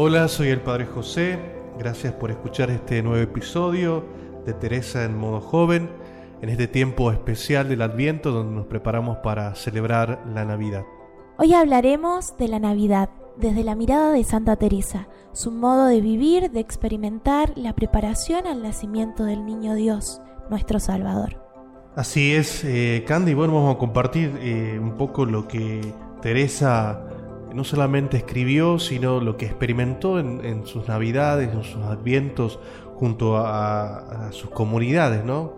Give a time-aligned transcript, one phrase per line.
[0.00, 1.40] Hola, soy el Padre José.
[1.76, 4.04] Gracias por escuchar este nuevo episodio
[4.46, 5.90] de Teresa en modo joven,
[6.40, 10.84] en este tiempo especial del Adviento donde nos preparamos para celebrar la Navidad.
[11.36, 16.52] Hoy hablaremos de la Navidad desde la mirada de Santa Teresa, su modo de vivir,
[16.52, 21.42] de experimentar la preparación al nacimiento del Niño Dios, nuestro Salvador.
[21.96, 23.34] Así es, eh, Candy.
[23.34, 27.04] Bueno, vamos a compartir eh, un poco lo que Teresa
[27.58, 32.60] no solamente escribió, sino lo que experimentó en, sus navidades, en sus advientos
[32.94, 35.54] junto a, sus comunidades, ¿no?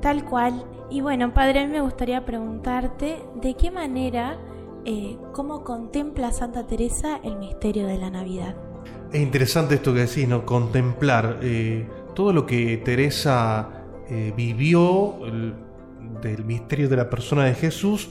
[0.00, 0.64] Tal cual.
[0.90, 4.38] Y bueno, padre, a mí me gustaría preguntarte de qué manera,
[4.86, 8.56] eh, cómo contempla Santa Teresa el misterio de la Navidad.
[9.12, 10.46] Es interesante esto que decís, ¿no?
[10.46, 13.68] Contemplar eh, todo lo que Teresa
[14.08, 15.16] eh, vivió
[16.22, 18.08] del misterio de la persona de Jesús,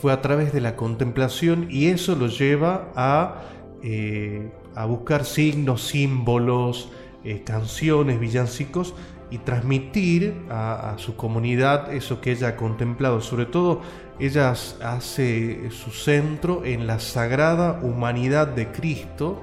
[0.00, 3.42] fue a través de la contemplación y eso lo lleva a,
[3.82, 6.90] eh, a buscar signos, símbolos,
[7.24, 8.94] eh, canciones, villancicos
[9.30, 13.20] y transmitir a, su comunidad eso que ella ha contemplado.
[13.20, 13.82] Sobre todo,
[14.18, 19.40] ella hace su centro en la sagrada humanidad de Cristo,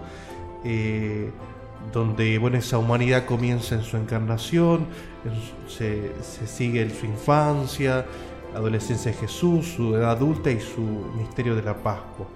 [0.63, 1.31] eh,
[1.91, 4.87] donde bueno, esa humanidad comienza en su encarnación,
[5.67, 8.05] se, se sigue en su infancia,
[8.55, 10.81] adolescencia de Jesús, su edad adulta y su
[11.17, 12.27] misterio de la Pascua.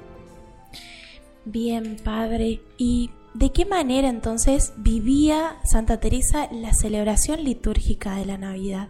[1.45, 2.62] Bien, Padre.
[2.78, 8.90] ¿Y de qué manera entonces vivía Santa Teresa la celebración litúrgica de la Navidad?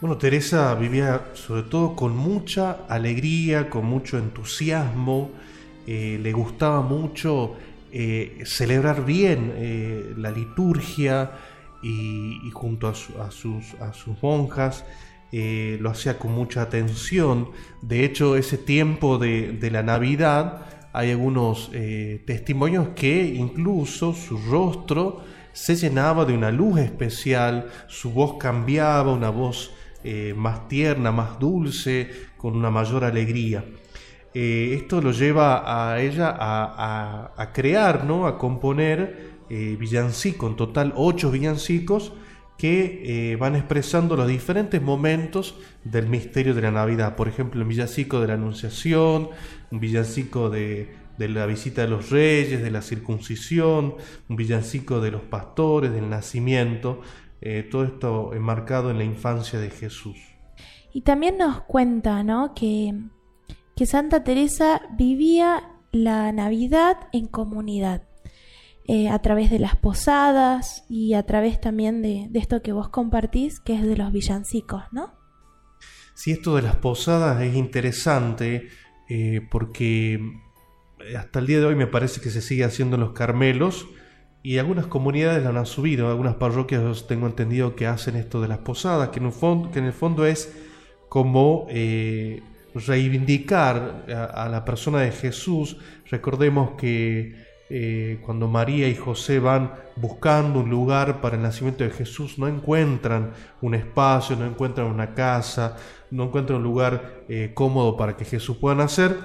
[0.00, 5.30] Bueno, Teresa vivía sobre todo con mucha alegría, con mucho entusiasmo,
[5.86, 7.56] eh, le gustaba mucho
[7.90, 11.32] eh, celebrar bien eh, la liturgia
[11.82, 14.84] y, junto a, sus, a sus monjas
[15.30, 17.50] eh, lo hacía con mucha atención.
[17.82, 25.22] De hecho, ese tiempo de, la Navidad hay algunos eh, testimonios que incluso su rostro
[25.52, 29.72] se llenaba de una luz especial, su voz cambiaba, una voz
[30.02, 33.64] eh, más tierna, más dulce, con una mayor alegría.
[34.32, 38.26] esto lo lleva a ella a, crear, ¿no?
[38.26, 42.12] a componer villancicos, en total ocho villancicos,
[42.58, 45.54] que eh, van expresando los diferentes momentos
[45.84, 47.14] del misterio de la Navidad.
[47.14, 49.30] Por ejemplo, el villancico de la Anunciación,
[49.70, 53.94] un villancico de, la visita de los reyes, de la circuncisión,
[54.28, 57.00] un villancico de los pastores, del nacimiento,
[57.40, 60.18] eh, todo esto enmarcado en la infancia de Jesús.
[60.92, 62.54] Y también nos cuenta ¿no?
[62.54, 62.92] que,
[63.76, 68.07] que Santa Teresa vivía la Navidad en comunidad.
[68.90, 73.60] Eh, a través de las posadas y a través también de, esto que vos compartís,
[73.60, 75.12] que es de los villancicos, ¿no?
[76.14, 78.70] Sí, esto de las posadas es interesante
[79.10, 80.18] eh, porque
[81.14, 83.86] hasta el día de hoy me parece que se sigue haciendo en los Carmelos
[84.42, 88.60] y algunas comunidades lo han subido, algunas parroquias tengo entendido que hacen esto de las
[88.60, 89.26] posadas, que en,
[89.84, 90.50] el fondo es
[91.10, 92.42] como eh,
[92.74, 95.76] reivindicar a, la persona de Jesús.
[96.10, 101.90] Recordemos que eh, cuando María y José van buscando un lugar para el nacimiento de
[101.90, 105.76] Jesús, no encuentran un espacio, no encuentran una casa,
[106.10, 109.16] no encuentran un lugar eh, cómodo para que Jesús pueda nacer.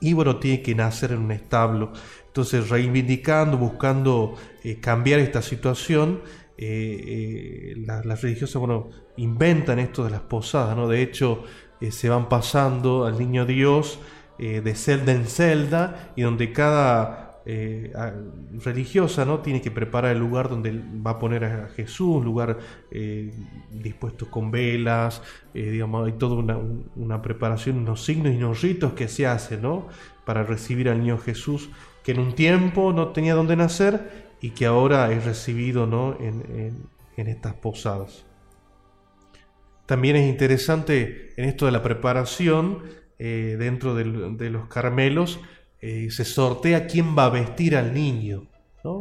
[0.00, 1.92] Y bueno, tiene que nacer en un establo.
[2.26, 6.22] Entonces, reivindicando, buscando eh, cambiar esta situación,
[6.56, 10.88] las, religiosas, bueno, inventan esto de las posadas, ¿no?
[10.88, 11.44] De hecho,
[11.88, 14.00] se van pasando al niño Dios
[14.38, 17.92] de celda en celda y donde cada eh,
[18.62, 19.40] religiosa, ¿no?
[19.40, 22.58] Tiene que preparar el lugar donde va a poner a Jesús, lugar
[22.90, 23.32] eh,
[23.70, 25.22] dispuesto con velas,
[25.54, 26.36] eh, digamos, hay toda
[26.94, 29.88] una, preparación, unos signos y unos ritos que se hacen, ¿no?
[30.26, 31.70] Para recibir al niño Jesús,
[32.02, 36.18] que en un tiempo no tenía dónde nacer y que ahora es recibido, ¿no?
[36.20, 38.24] En, estas posadas.
[39.86, 42.82] También es interesante en esto de la preparación,
[43.18, 45.40] dentro de los Carmelos,
[45.80, 48.46] eh, se sortea quién va a vestir al niño.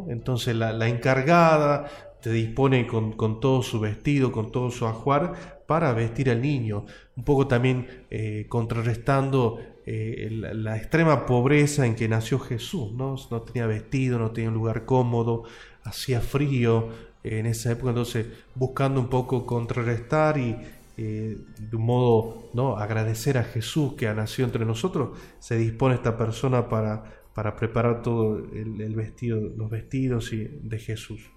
[0.10, 1.88] Entonces la, encargada
[2.20, 6.86] se dispone con, todo su vestido, con todo su ajuar para vestir al niño,
[7.16, 13.16] un poco también eh, contrarrestando eh, la, extrema pobreza en que nació Jesús, ¿no?
[13.32, 15.44] no tenía vestido, no tenía un lugar cómodo,
[15.84, 16.90] hacía frío
[17.24, 18.26] en esa época, entonces
[18.56, 20.58] buscando un poco contrarrestar y
[20.98, 22.78] de un modo ¿no?
[22.78, 27.04] agradecer a Jesús que ha nacido entre nosotros, se dispone esta persona para,
[27.36, 31.30] para preparar todo el, vestido, los vestidos de Jesús.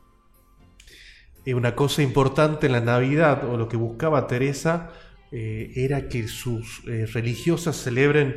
[1.44, 4.92] Y una cosa importante en la Navidad, o lo que buscaba Teresa,
[5.32, 8.34] eh, era que sus eh, religiosas celebren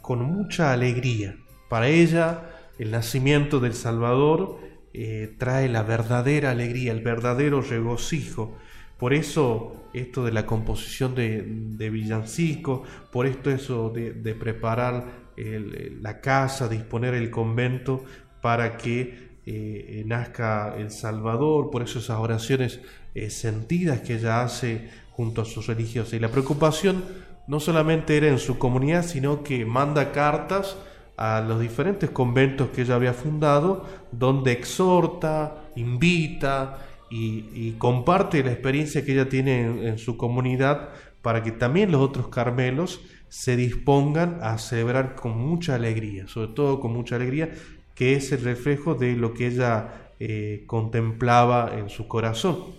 [0.00, 1.36] con mucha alegría.
[1.68, 4.58] Para ella, el nacimiento del Salvador
[4.92, 8.56] eh, trae la verdadera alegría, el verdadero regocijo.
[8.98, 12.82] Por eso esto de la composición de, villancico,
[13.12, 18.04] por esto eso de, preparar la casa, disponer el convento
[18.40, 22.80] para que eh, nazca el Salvador, por eso esas oraciones
[23.14, 26.14] eh, sentidas que ella hace junto a sus religiosas.
[26.14, 27.04] Y la preocupación
[27.46, 30.76] no solamente era en su comunidad, sino que manda cartas
[31.16, 36.78] a los diferentes conventos que ella había fundado, donde exhorta, invita
[37.10, 40.90] y, comparte la experiencia que ella tiene en, su comunidad
[41.22, 46.80] para que también los otros carmelos se dispongan a celebrar con mucha alegría, sobre todo
[46.80, 47.50] con mucha alegría,
[47.94, 52.74] que es el reflejo de lo que ella eh, contemplaba en su corazón.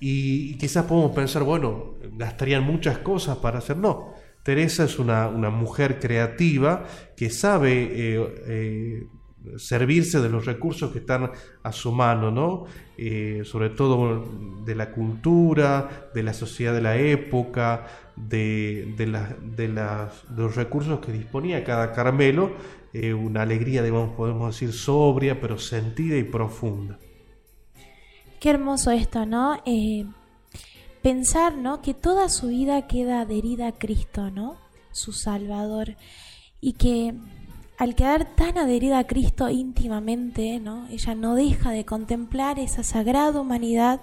[0.00, 4.14] Y, quizás podemos pensar, bueno, gastarían muchas cosas para hacer, no.
[4.42, 6.86] Teresa es una, mujer creativa
[7.16, 9.06] que sabe eh, eh,
[9.56, 11.30] servirse de los recursos que están
[11.62, 12.64] a su mano, ¿no?
[13.44, 14.22] sobre todo
[14.64, 17.86] de la cultura, de la sociedad de la época,
[18.28, 19.68] de, de,
[20.36, 22.52] los recursos que disponía cada Carmelo,
[22.92, 26.98] eh, una alegría, digamos, podemos decir, sobria, pero sentida y profunda.
[28.40, 29.62] Qué hermoso esto, ¿no?
[29.64, 30.06] Eh,
[31.02, 31.82] pensar, ¿no?
[31.82, 34.56] Que toda su vida queda adherida a Cristo, ¿no?
[34.90, 35.96] Su Salvador.
[36.60, 37.14] Y que
[37.80, 40.86] al quedar tan adherida a Cristo íntimamente, ¿no?
[40.90, 44.02] Ella no deja de contemplar esa sagrada humanidad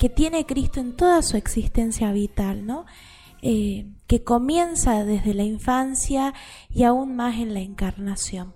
[0.00, 2.84] que tiene Cristo en toda su existencia vital, ¿no?
[3.42, 6.34] Eh, que comienza desde la infancia
[6.68, 8.54] y aún más en la encarnación.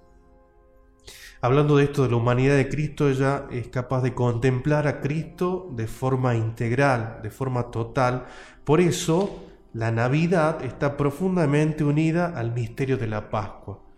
[1.40, 5.70] Hablando de esto de la humanidad de Cristo, ella es capaz de contemplar a Cristo
[5.76, 8.26] de forma integral, de forma total.
[8.64, 9.44] Por eso
[9.74, 13.89] la Navidad está profundamente unida al misterio de la Pascua.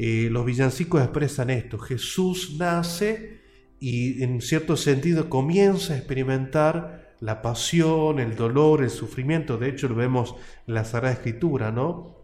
[0.00, 3.40] Eh, los villancicos expresan esto, Jesús nace
[3.80, 9.58] y en cierto sentido comienza a experimentar la pasión, el dolor, el sufrimiento.
[9.58, 10.36] De hecho, lo vemos
[10.68, 12.14] en la Sagrada Escritura, ¿no?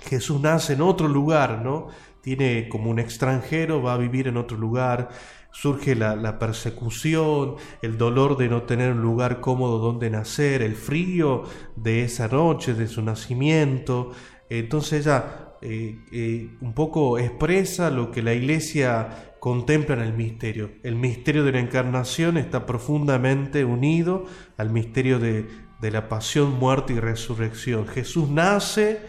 [0.00, 1.88] Jesús nace en otro lugar, ¿no?
[2.22, 5.10] Tiene como un extranjero, va a vivir en otro lugar,
[5.50, 11.42] surge la, persecución, el dolor de no tener un lugar cómodo donde nacer, el frío
[11.76, 14.12] de esa noche, de su nacimiento.
[14.48, 20.70] Entonces ella eh, eh, un poco expresa lo que la iglesia contemplan el misterio.
[20.84, 24.26] El misterio de la encarnación está profundamente unido
[24.56, 25.46] al misterio de,
[25.80, 27.86] la pasión, muerte y resurrección.
[27.88, 29.00] Jesús nace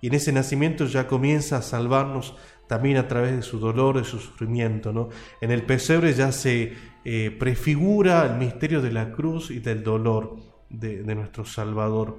[0.00, 2.36] y en ese nacimiento ya comienza a salvarnos
[2.68, 4.92] también a través de su dolor, de su sufrimiento.
[4.92, 5.08] ¿no?
[5.40, 6.74] En el pesebre ya se
[7.04, 10.36] eh, prefigura el misterio de la cruz y del dolor
[10.70, 12.16] de, de nuestro Salvador.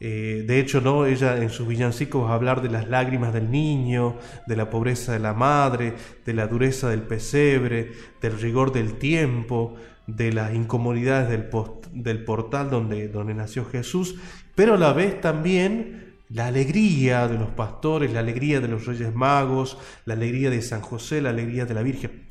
[0.00, 1.06] Eh, de hecho, ¿no?
[1.06, 5.12] ella en sus villancicos va a hablar de las lágrimas del niño, de la pobreza
[5.12, 7.90] de la madre, de la dureza del pesebre,
[8.20, 9.74] del rigor del tiempo,
[10.06, 11.50] de las incomodidades del,
[11.92, 14.16] del portal donde, donde nació Jesús,
[14.54, 19.14] pero a la vez también la alegría de los pastores, la alegría de los reyes
[19.14, 22.26] magos, la alegría de San José, la alegría de la Virgen.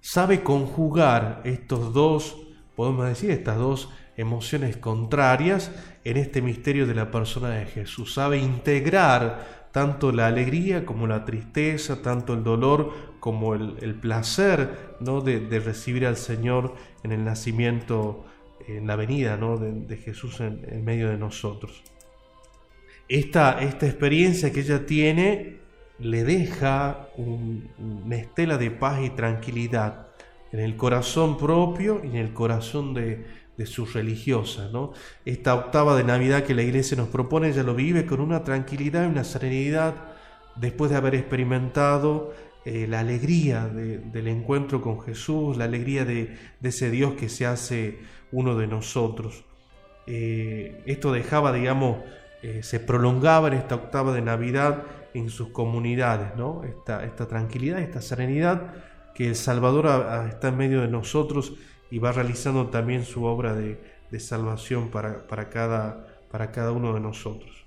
[0.00, 2.36] Sabe conjugar estos dos,
[2.76, 5.70] podemos decir, estas dos emociones contrarias
[6.04, 8.14] en este misterio de la persona de Jesús.
[8.14, 15.20] Sabe integrar tanto la alegría como la tristeza, tanto el dolor como el, placer ¿no?
[15.20, 18.24] de, recibir al Señor en el nacimiento,
[18.68, 19.56] en la venida ¿no?
[19.56, 21.82] de, Jesús en, medio de nosotros.
[23.08, 25.58] Esta, esta experiencia que ella tiene
[25.98, 30.08] le deja una estela de paz y tranquilidad
[30.52, 34.68] en el corazón propio y en el corazón de, de su religiosa.
[34.72, 34.92] ¿no?
[35.24, 39.04] Esta octava de Navidad que la iglesia nos propone, ella lo vive con una tranquilidad
[39.04, 39.94] y una serenidad
[40.56, 42.32] después de haber experimentado
[42.64, 47.98] eh, la alegría del encuentro con Jesús, la alegría de, ese Dios que se hace
[48.32, 49.44] uno de nosotros.
[50.06, 51.98] Eh, esto dejaba, digamos,
[52.42, 54.84] eh, se prolongaba en esta octava de Navidad
[55.14, 56.62] en sus comunidades, ¿no?
[56.64, 58.74] esta tranquilidad, esta serenidad
[59.14, 59.86] que el Salvador
[60.28, 61.54] está en medio de nosotros
[61.94, 63.78] y va realizando también su obra de,
[64.18, 67.66] salvación para, para, cada, para cada uno de nosotros.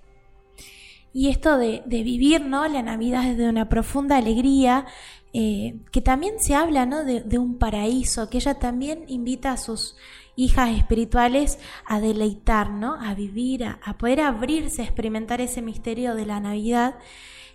[1.13, 2.67] Y esto de, vivir ¿no?
[2.67, 4.85] la Navidad desde una profunda alegría,
[5.31, 7.05] eh, que también se habla ¿no?
[7.05, 9.95] de, un paraíso, que ella también invita a sus
[10.35, 12.95] hijas espirituales a deleitar, ¿no?
[12.99, 16.95] a vivir, a, poder abrirse, a experimentar ese misterio de la Navidad,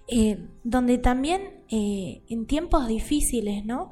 [0.09, 3.91] eh, donde también eh, en tiempos difíciles, ¿no?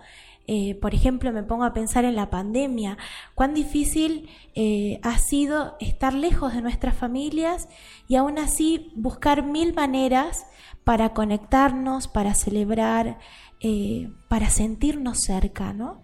[0.52, 2.98] Eh, por ejemplo, me pongo a pensar en la pandemia,
[3.36, 7.68] cuán difícil eh, ha sido estar lejos de nuestras familias
[8.08, 10.46] y aún así buscar mil maneras
[10.82, 13.20] para conectarnos, para celebrar,
[13.60, 16.02] eh, para sentirnos cerca, ¿no?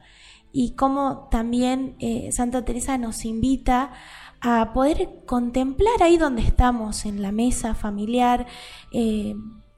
[0.53, 1.97] Y como también
[2.31, 3.91] Santa Teresa nos invita
[4.41, 8.47] a poder contemplar ahí donde estamos, en la mesa familiar,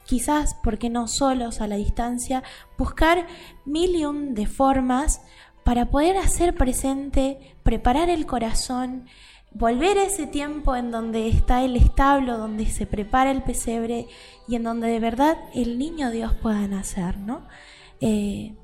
[0.09, 2.43] quizás, porque no solos a la distancia,
[2.79, 3.27] buscar
[3.67, 5.21] mil y un de formas
[5.65, 9.05] para poder hacer presente, preparar el corazón,
[9.53, 14.07] volver a ese tiempo en donde está el establo, donde se prepara el pesebre
[14.49, 17.47] y en donde de verdad el niño Dios pueda nacer, ¿no?
[18.01, 18.55] Eh,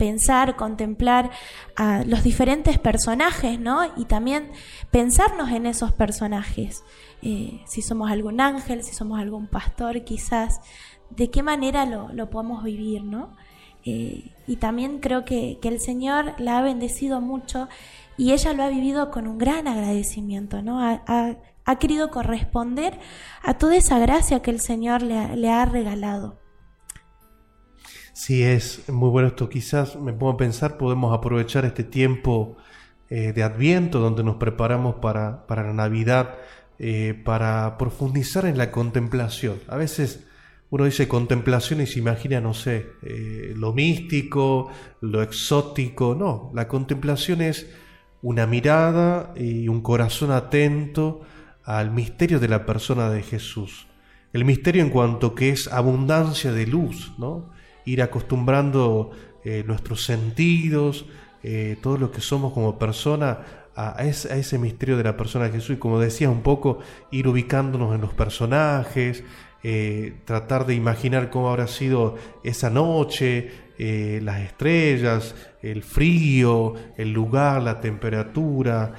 [0.00, 1.30] pensar, contemplar
[1.76, 3.82] a los diferentes personajes, ¿no?
[3.98, 4.50] Y también
[4.90, 6.82] pensarnos en esos personajes.
[7.20, 10.62] Eh, si somos algún ángel, si somos algún pastor, quizás,
[11.10, 13.36] de qué manera lo, podemos vivir, ¿no?
[13.84, 17.68] Eh, y también creo que, el Señor la ha bendecido mucho
[18.16, 20.80] y ella lo ha vivido con un gran agradecimiento, ¿no?
[20.80, 21.36] Ha,
[21.78, 22.98] querido corresponder
[23.42, 26.39] a toda esa gracia que el Señor le, ha regalado.
[28.12, 29.48] Sí, es muy bueno esto.
[29.48, 32.56] Quizás me pongo a pensar, podemos aprovechar este tiempo
[33.08, 36.36] eh, de Adviento donde nos preparamos para, para la Navidad,
[36.78, 39.58] eh, para profundizar en la contemplación.
[39.68, 40.26] A veces
[40.70, 46.14] uno dice contemplación y se imagina, no sé, eh, lo místico, lo exótico.
[46.14, 47.68] No, la contemplación es
[48.22, 51.22] una mirada y un corazón atento
[51.64, 53.86] al misterio de la persona de Jesús.
[54.32, 57.50] El misterio en cuanto que es abundancia de luz, ¿no?
[57.84, 59.10] Ir acostumbrando
[59.42, 61.06] eh, nuestros sentidos,
[61.42, 63.38] eh, todo lo que somos como persona
[63.74, 65.76] a, ese, misterio de la persona de Jesús.
[65.76, 69.24] Y como decía un poco, ir ubicándonos en los personajes,
[69.62, 77.62] eh, tratar de imaginar cómo habrá sido esa noche, las estrellas, el frío, el lugar,
[77.62, 78.92] la temperatura,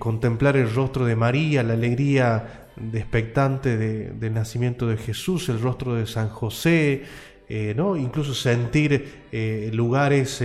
[0.00, 5.94] contemplar el rostro de María, la alegría de expectante del nacimiento de Jesús, el rostro
[5.94, 7.04] de San José,
[7.48, 7.96] ¿no?
[7.96, 9.24] incluso sentir
[9.72, 10.40] lugares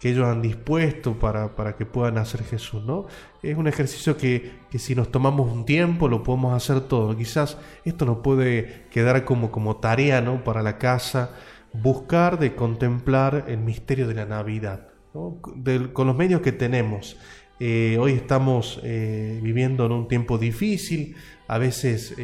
[0.00, 2.82] que ellos han dispuesto para, para, que pueda nacer Jesús.
[2.82, 3.06] ¿no?
[3.42, 7.14] Es un ejercicio que, si nos tomamos un tiempo lo podemos hacer todo.
[7.16, 10.42] Quizás esto nos puede quedar como, como tarea ¿no?
[10.42, 11.36] para la casa,
[11.74, 17.18] buscar de contemplar el misterio de la Navidad, con los medios que tenemos.
[17.62, 21.14] Eh, hoy estamos eh, viviendo en un tiempo difícil,
[21.46, 22.14] a veces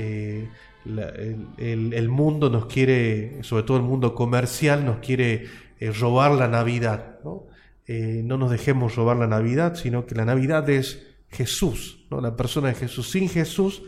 [0.86, 5.46] eh, el, mundo nos quiere, sobre todo el mundo comercial, nos quiere
[5.98, 7.18] robar la Navidad.
[7.24, 7.46] ¿no?
[7.88, 12.20] Eh, no nos dejemos robar la Navidad, sino que la Navidad es Jesús, ¿no?
[12.20, 13.10] la persona de Jesús.
[13.10, 13.82] Sin Jesús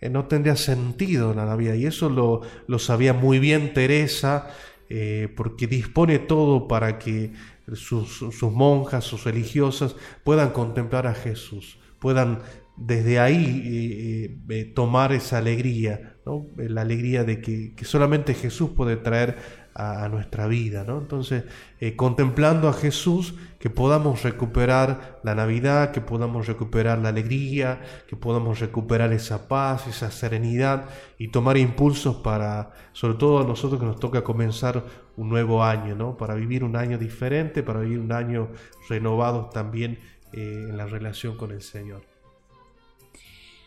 [0.00, 1.74] eh, no tendría sentido la Navidad.
[1.74, 4.48] Y eso lo, lo sabía muy bien Teresa,
[4.88, 7.32] eh, porque dispone todo para que
[7.74, 9.94] sus, monjas, sus religiosas
[10.24, 12.40] puedan contemplar a Jesús, puedan
[12.76, 14.42] desde ahí
[14.74, 16.46] tomar esa alegría, ¿no?
[16.56, 20.84] la alegría de que, que solamente Jesús puede traer a, nuestra vida.
[20.84, 20.98] ¿no?
[20.98, 21.44] Entonces,
[21.80, 28.16] eh, contemplando a Jesús, que podamos recuperar la Navidad, que podamos recuperar la alegría, que
[28.16, 30.86] podamos recuperar esa paz, esa serenidad
[31.18, 34.84] y tomar impulsos para, sobre todo a nosotros que nos toca comenzar
[35.16, 36.16] un nuevo año, ¿no?
[36.16, 38.48] para vivir un año diferente, para vivir un año
[38.88, 39.98] renovado también
[40.32, 42.13] eh, en la relación con el Señor.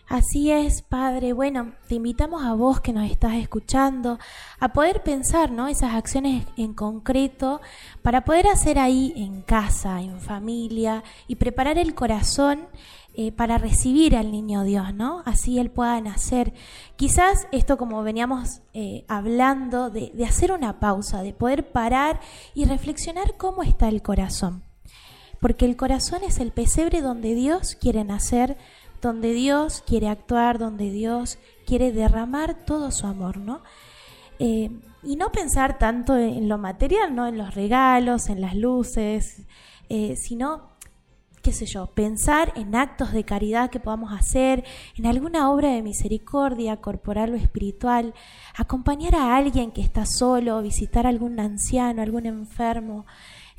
[0.10, 1.34] Así es, Padre.
[1.34, 4.20] Bueno, te invitamos a vos que nos estás escuchando
[4.58, 5.68] a poder pensar, ¿no?
[5.68, 7.60] Esas acciones en concreto
[8.04, 12.68] para poder hacer ahí en casa, en familia y preparar el corazón
[13.16, 15.24] eh, para recibir al niño Dios, ¿no?
[15.26, 16.54] Así él pueda nacer.
[16.96, 22.22] Quizás esto, como veníamos eh, hablando, de, de hacer una pausa, de poder parar
[22.54, 24.64] y reflexionar cómo está el corazón.
[25.42, 28.58] Porque el corazón es el pesebre donde Dios quiere nacer
[29.02, 33.62] donde Dios quiere actuar, donde Dios quiere derramar todo su amor, ¿no?
[34.40, 34.70] Eh,
[35.04, 37.28] y no pensar tanto en lo material, ¿no?
[37.28, 39.46] En los regalos, en las luces,
[39.90, 40.72] eh, sino,
[41.42, 44.64] qué sé yo, pensar en actos de caridad que podamos hacer,
[44.96, 48.14] en alguna obra de misericordia corporal o espiritual,
[48.56, 53.06] acompañar a alguien que está solo, visitar a algún anciano, algún enfermo.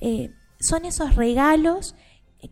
[0.01, 1.95] Eh, son esos regalos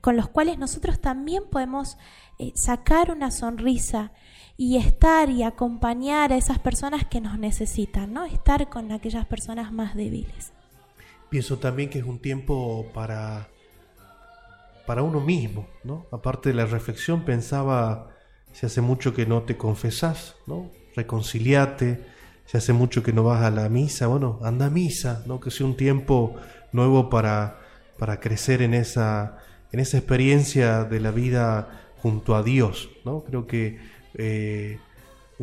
[0.00, 1.96] con los cuales nosotros también podemos
[2.38, 4.12] eh, sacar una sonrisa
[4.56, 8.24] y estar y acompañar a esas personas que nos necesitan, ¿no?
[8.24, 10.52] Estar con aquellas personas más débiles.
[11.28, 13.48] Pienso también que es un tiempo para
[14.86, 16.06] para uno mismo, ¿no?
[16.12, 18.10] Aparte de la reflexión pensaba
[18.52, 20.70] si hace mucho que no te confesás, ¿no?
[20.94, 22.06] Reconciliate,
[22.46, 25.40] si hace mucho que no vas a la misa, bueno, anda a misa, ¿no?
[25.40, 26.36] Que sea un tiempo
[26.72, 27.58] nuevo para,
[27.98, 29.38] para crecer en esa,
[29.72, 33.24] en esa experiencia de la vida junto a Dios, ¿no?
[33.24, 33.80] Creo que
[34.14, 34.78] eh,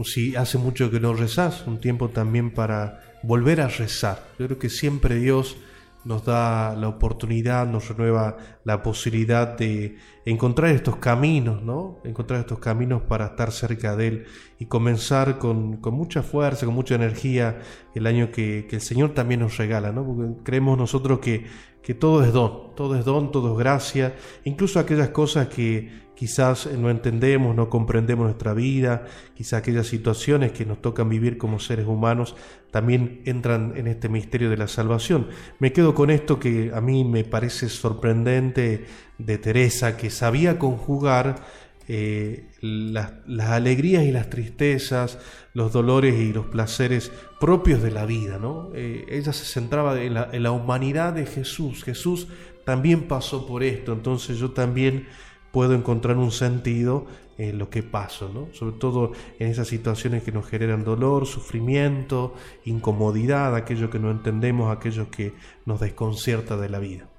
[0.05, 4.23] si hace mucho que no rezás, un tiempo también para volver a rezar.
[4.39, 5.57] Yo creo que siempre Dios
[6.05, 11.99] nos da la oportunidad, nos renueva la posibilidad de encontrar estos caminos, ¿no?
[12.05, 14.25] Encontrar estos caminos para estar cerca de Él
[14.57, 17.59] y comenzar con, mucha fuerza, con mucha energía
[17.93, 20.05] el año que, que, el Señor también nos regala, ¿no?
[20.05, 21.45] Porque creemos nosotros que,
[21.83, 26.67] que todo es don, todo es don, todo es gracia, incluso aquellas cosas que, quizás
[26.67, 31.87] no entendemos, no comprendemos nuestra vida, quizás aquellas situaciones que nos tocan vivir como seres
[31.87, 32.35] humanos
[32.71, 35.27] también entran en este misterio de la salvación.
[35.59, 38.85] Me quedo con esto que a mí me parece sorprendente
[39.17, 41.43] de Teresa, que sabía conjugar
[41.87, 43.11] eh, las,
[43.49, 45.19] alegrías y las tristezas,
[45.53, 48.37] los dolores y los placeres propios de la vida.
[48.39, 48.69] ¿no?
[48.73, 51.83] Eh, ella se centraba en la, humanidad de Jesús.
[51.83, 52.27] Jesús
[52.65, 55.07] también pasó por esto, entonces yo también
[55.51, 57.05] puedo encontrar un sentido
[57.37, 58.47] en lo que paso, ¿no?
[58.53, 64.75] sobre todo en esas situaciones que nos generan dolor, sufrimiento, incomodidad, aquello que no entendemos,
[64.75, 65.33] aquello que
[65.65, 67.09] nos desconcierta de la vida.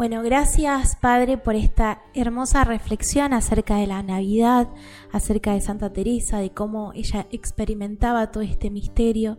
[0.00, 4.66] Bueno, gracias Padre por esta hermosa reflexión acerca de la Navidad,
[5.12, 9.36] acerca de Santa Teresa, de cómo ella experimentaba todo este misterio.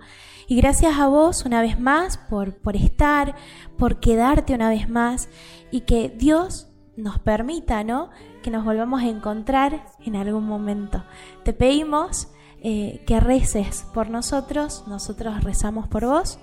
[0.48, 3.34] Y gracias a vos una vez más por, por estar,
[3.76, 5.30] por quedarte una vez más
[5.72, 8.12] y que Dios nos permita, ¿no?
[8.44, 11.04] Que nos volvamos a encontrar en algún momento.
[11.44, 12.28] Te pedimos
[12.62, 16.38] eh, que reces por nosotros, nosotros rezamos por vos.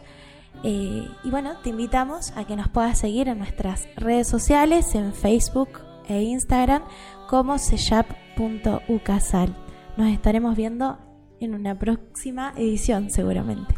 [0.64, 5.14] Eh, y bueno, te invitamos a que nos puedas seguir en nuestras redes sociales, en
[5.14, 6.82] Facebook e Instagram,
[7.28, 9.56] como seyap.ucasal.
[9.96, 10.98] Nos estaremos viendo
[11.40, 13.74] en una próxima edición seguramente.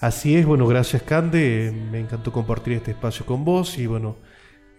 [0.00, 4.16] Así es, bueno, gracias Cande, me encantó compartir este espacio con vos y bueno,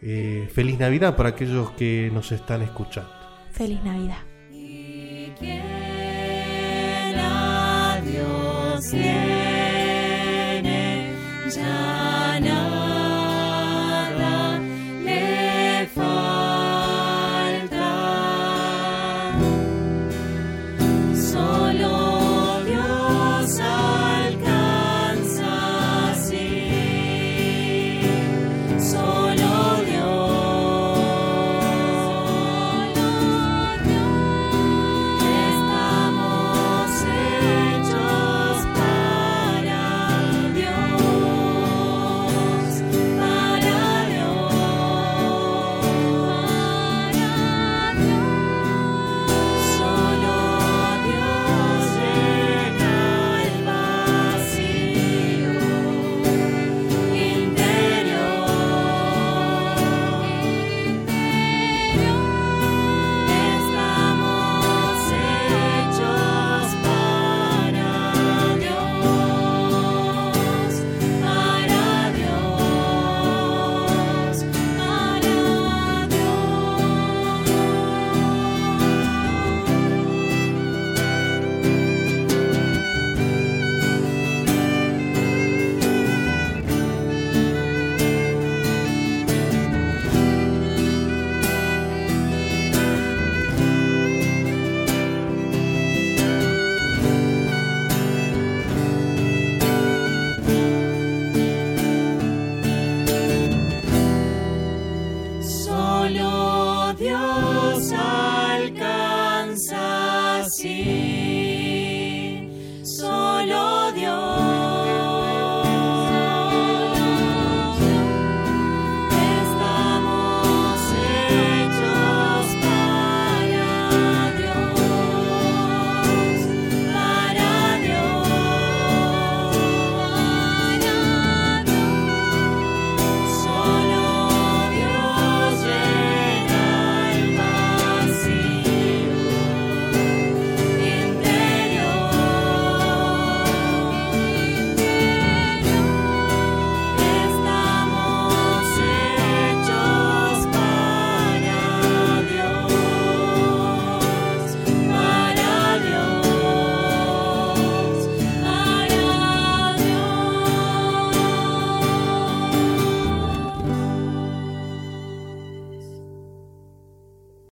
[0.01, 3.09] eh, feliz Navidad para aquellos que nos están escuchando.
[3.51, 4.19] Feliz Navidad.
[4.51, 5.31] Y
[11.55, 11.84] town.